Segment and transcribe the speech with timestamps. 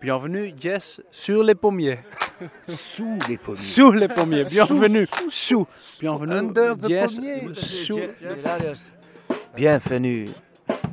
[0.00, 1.98] Bienvenue, yes, sur les pommiers.
[2.68, 3.60] Sous les pommiers.
[3.60, 4.44] Sous les pommiers.
[4.44, 5.66] Bienvenue, sous.
[6.00, 7.42] Bienvenue, Under the yes, pommier.
[7.54, 8.00] sous.
[9.54, 10.24] Bienvenue.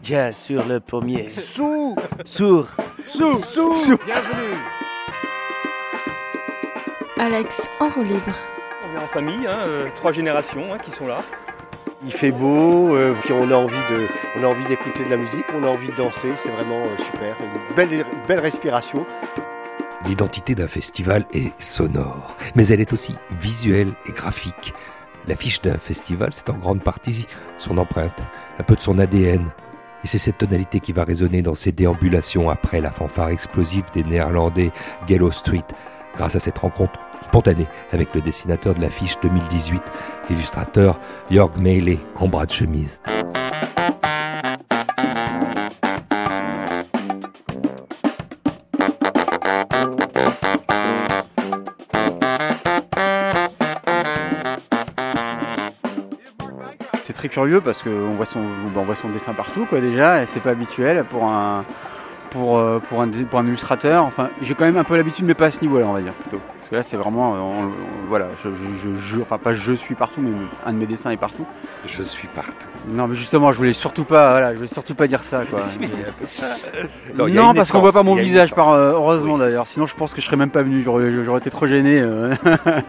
[0.03, 1.29] Jazz sur le pommier.
[1.29, 2.67] Sous Sourd.
[3.05, 3.37] Sous.
[3.37, 3.97] Sous.
[4.05, 4.57] Bienvenue
[7.17, 8.35] Alex en roue libre.
[8.83, 11.19] On vient en famille, hein, euh, trois générations hein, qui sont là.
[12.03, 15.95] Il fait beau, euh, on a envie d'écouter de la musique, on a envie de
[15.95, 19.03] danser, c'est vraiment euh, super, une belle, belle respiration.
[20.05, 24.75] L'identité d'un festival est sonore, mais elle est aussi visuelle et graphique.
[25.27, 27.25] L'affiche d'un festival, c'est en grande partie
[27.57, 28.19] son empreinte,
[28.59, 29.47] un peu de son ADN.
[30.03, 34.03] Et c'est cette tonalité qui va résonner dans ses déambulations après la fanfare explosive des
[34.03, 34.71] Néerlandais
[35.07, 35.65] Gallow Street,
[36.17, 39.81] grâce à cette rencontre spontanée avec le dessinateur de l'affiche 2018,
[40.29, 40.99] l'illustrateur
[41.29, 42.99] Jörg Meile en bras de chemise.
[57.05, 61.03] C'est très curieux parce qu'on voit son, dessin partout, quoi, déjà, et c'est pas habituel
[61.05, 61.63] pour un,
[62.29, 64.05] pour, euh, pour un, pour un illustrateur.
[64.05, 66.13] Enfin, j'ai quand même un peu l'habitude, mais pas à ce niveau-là, on va dire,
[66.13, 66.41] plutôt.
[66.69, 69.53] Parce que là, c'est vraiment, euh, on- on- voilà, je, je, je- je- enfin pas
[69.53, 70.31] je suis partout, mais
[70.65, 71.47] un de mes dessins est partout.
[71.85, 72.67] Je suis partout.
[72.89, 75.61] Non, mais justement, je voulais surtout pas, voilà, je voulais surtout pas dire ça, quoi.
[75.61, 76.45] Si, mais il y a un peu de ça.
[77.41, 79.65] Non, parce qu'on voit pas mon visage, par, euh, heureusement d'ailleurs.
[79.65, 80.81] Sinon, je pense que je serais même pas venu.
[80.83, 81.09] J'aurais,
[81.39, 82.01] été trop gêné.
[82.01, 82.35] euh.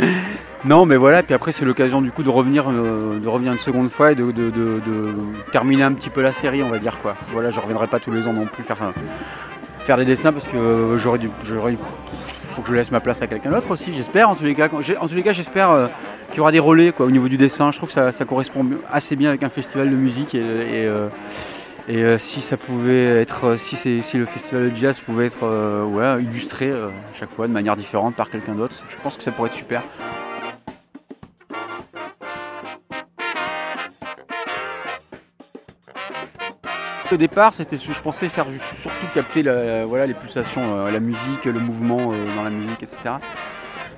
[0.64, 1.22] non, mais voilà.
[1.22, 4.16] Puis après, c'est l'occasion du coup de revenir, euh, de revenir une seconde fois et
[4.16, 5.14] de, de- de- de
[5.52, 7.14] terminer un petit peu la série, on va dire quoi.
[7.28, 8.78] Voilà, je reviendrai pas tous les ans non plus faire,
[9.78, 11.76] faire des dessins parce que j'aurais dû, j'aurais,
[12.58, 13.92] faut que je laisse ma place à quelqu'un d'autre aussi.
[13.94, 14.28] J'espère.
[14.28, 15.70] En tous les cas, en tous les cas, j'espère.
[15.70, 15.86] euh,
[16.28, 17.70] qu'il y aura des relais au niveau du dessin.
[17.70, 21.08] Je trouve que ça, correspond assez bien avec un festival de musique et, euh,
[21.88, 23.76] euh, si ça pouvait être, si,
[24.18, 28.54] le festival de jazz pouvait être illustré à chaque fois de manière différente par quelqu'un
[28.54, 29.82] d'autre, je pense que ça pourrait être super.
[37.10, 38.44] Au départ, c'était, je pensais faire
[38.82, 43.14] surtout capter les pulsations, euh, la musique, le mouvement euh, dans la musique, etc.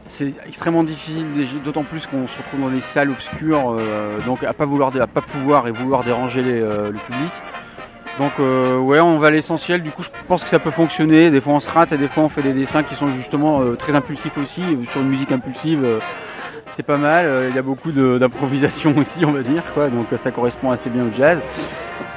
[0.08, 1.24] C'est extrêmement difficile,
[1.64, 5.06] d'autant plus qu'on se retrouve dans des salles obscures, euh, donc à pas vouloir, à
[5.08, 7.30] pas pouvoir et vouloir déranger le public.
[8.18, 9.82] Donc ouais, on va à l'essentiel.
[9.82, 11.30] Du coup, je pense que ça peut fonctionner.
[11.30, 13.74] Des fois, on se rate et des fois, on fait des dessins qui sont justement
[13.76, 14.62] très impulsifs aussi.
[14.90, 15.86] Sur une musique impulsive,
[16.72, 17.48] c'est pas mal.
[17.48, 19.62] Il y a beaucoup d'improvisation aussi, on va dire.
[19.76, 21.40] Donc ça correspond assez bien au jazz.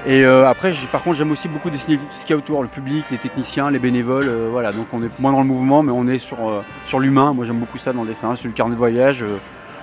[0.06, 2.68] Et euh, après, par contre, j'aime aussi beaucoup dessiner ce qu'il y a autour, le
[2.68, 4.28] public, les techniciens, les bénévoles.
[4.28, 7.00] euh, voilà, donc on est moins dans le mouvement, mais on est sur, euh, sur
[7.00, 7.34] l'humain.
[7.34, 9.24] Moi, j'aime beaucoup ça dans le dessin, sur le carnet de voyage.
[9.24, 9.38] euh,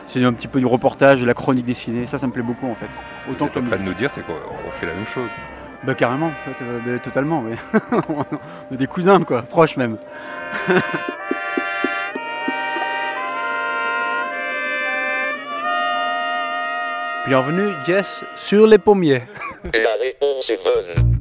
[0.06, 2.06] c'est un petit peu du reportage, de la chronique dessinée.
[2.06, 2.88] Ça, ça me plaît beaucoup en fait.
[3.30, 4.70] Autant Ce que que la tu es en train de nous dire, c'est qu'on on
[4.72, 5.28] fait la même chose.
[5.84, 7.56] Bah carrément, en fait, euh, totalement, ouais.
[8.70, 9.96] on est des cousins quoi, proches même.
[17.30, 19.22] Bienvenue, Jess, sur les pommiers.
[19.72, 21.19] La réponse est bonne.